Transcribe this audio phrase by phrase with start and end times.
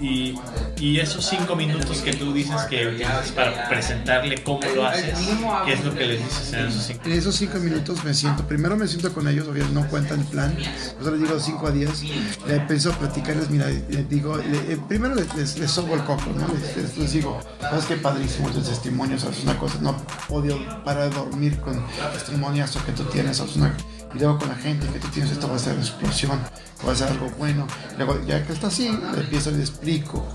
[0.00, 0.34] Y,
[0.78, 5.18] y esos cinco minutos que tú dices que utilizas para presentarle cómo lo haces,
[5.66, 8.46] ¿qué es lo que les dices en esos cinco En esos cinco minutos me siento,
[8.46, 10.56] primero me siento con ellos, obviamente no cuentan el plan,
[11.04, 12.02] yo les digo 5 a 10,
[12.46, 16.02] le empiezo a platicarles, mira, les digo, le- eh, primero les, les, les sobo el
[16.04, 16.46] coco, ¿no?
[16.76, 19.94] Les, les- digo, sabes qué padrísimo tus testimonios, es una cosa, no
[20.30, 24.54] odio parar de dormir con testimonios que tú tienes, es una, y luego con la
[24.54, 26.38] gente que tú tienes, esto va a ser una explosión,
[26.86, 27.66] va a ser algo bueno,
[27.96, 30.26] luego ya que está así, empiezo, le explico,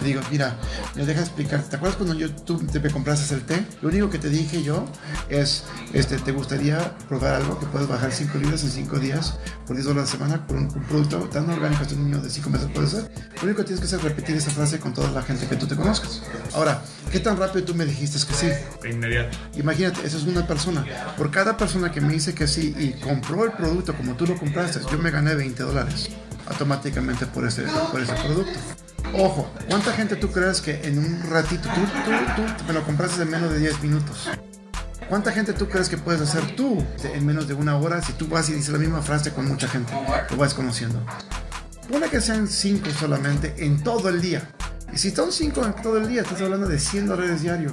[0.00, 0.56] le digo, mira,
[0.94, 3.64] me deja explicar, ¿te acuerdas cuando yo, tú te me compraste el té?
[3.82, 4.84] Lo único que te dije yo
[5.28, 9.76] es, este, ¿te gustaría probar algo que puedes bajar 5 libras en 5 días por
[9.76, 12.30] 10 dólares a la semana por un, un producto tan orgánico que un niño de
[12.30, 13.10] 5 meses puede ser?
[13.36, 15.56] Lo único que tienes que hacer es repetir esa frase con toda la gente que
[15.56, 16.22] tú te conozcas.
[16.54, 16.82] Ahora,
[17.14, 18.88] ¿qué tan rápido tú me dijiste que sí?
[18.90, 19.38] inmediato?
[19.54, 20.84] Imagínate, eso es una persona.
[21.16, 24.36] Por cada persona que me dice que sí y compró el producto como tú lo
[24.36, 26.10] compraste, yo me gané 20 dólares
[26.48, 28.58] automáticamente por ese, por ese producto.
[29.16, 33.22] Ojo, ¿cuánta gente tú crees que en un ratito tú, tú, tú me lo compraste
[33.22, 34.28] en menos de 10 minutos?
[35.08, 38.26] ¿Cuánta gente tú crees que puedes hacer tú en menos de una hora si tú
[38.26, 39.92] vas y dices la misma frase con mucha gente?
[40.30, 41.00] Lo vas conociendo.
[41.88, 44.50] Pone que sean 5 solamente en todo el día.
[44.94, 47.72] Y si son 5 en todo el día, estás hablando de 100 dólares diario.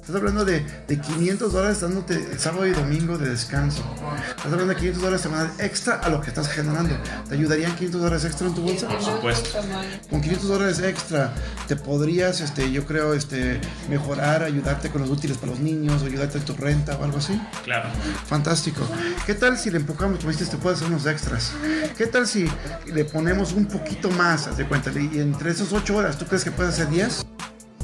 [0.00, 3.84] Estás hablando de, de 500 dólares dándote el sábado y domingo de descanso.
[4.28, 6.96] Estás hablando de 500 dólares semanal extra a lo que estás generando.
[7.28, 8.88] ¿Te ayudarían 500 dólares extra en tu bolsa?
[8.88, 9.60] Por supuesto.
[10.08, 11.34] Con 500 dólares extra
[11.68, 16.06] te podrías, este, yo creo, este, mejorar, ayudarte con los útiles para los niños, o
[16.06, 17.38] ayudarte en tu renta o algo así.
[17.62, 17.90] Claro.
[18.26, 18.88] Fantástico.
[19.26, 21.52] ¿Qué tal si le empujamos, como dices, te puedes hacer unos extras?
[21.96, 22.50] ¿Qué tal si
[22.86, 26.42] le ponemos un poquito más, haz de cuenta, y entre esas 8 horas, ¿tú crees
[26.42, 27.26] que puedes hacer 10?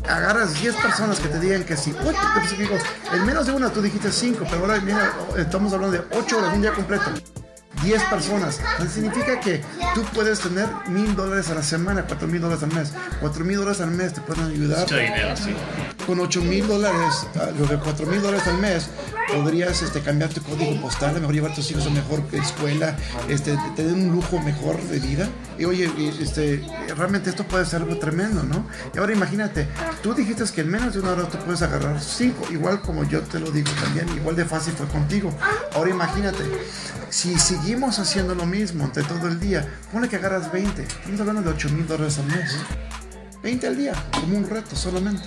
[0.08, 1.94] Agarras 10 personas que te digan que sí.
[2.06, 2.76] Oye, pues, digo,
[3.12, 6.54] en menos de una tú dijiste 5, pero ahora mira, estamos hablando de 8 horas,
[6.54, 7.04] un día completo.
[7.82, 8.58] 10 personas.
[8.92, 9.62] Significa que
[9.94, 12.92] tú puedes tener mil dólares a la semana, cuatro mil dólares al mes.
[13.20, 15.54] Cuatro mil dólares al mes te pueden ayudar Mucho dinero, sí.
[16.06, 18.88] con 8 mil dólares, ah, lo de 4 mil dólares al mes,
[19.32, 22.96] podrías este, cambiar tu código postal, a mejor llevar a tus hijos a mejor escuela,
[23.28, 25.28] este, tener un lujo mejor de vida.
[25.58, 26.64] Y oye, este,
[26.96, 28.66] realmente esto puede ser algo tremendo, ¿no?
[28.94, 29.66] Y ahora imagínate,
[30.02, 33.22] tú dijiste que en menos de una hora tú puedes agarrar 5, igual como yo
[33.22, 35.32] te lo digo también, igual de fácil fue contigo.
[35.74, 36.44] Ahora imagínate,
[37.10, 41.42] si seguimos haciendo lo mismo entre todo el día, ponle que agarras 20, estamos hablando
[41.42, 42.56] de 8 mil dólares al mes.
[43.42, 45.24] 20 al día, como un reto solamente.